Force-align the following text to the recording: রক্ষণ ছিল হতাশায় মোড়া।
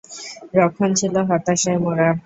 রক্ষণ 0.57 0.89
ছিল 0.99 1.15
হতাশায় 1.29 1.79
মোড়া। 1.83 2.09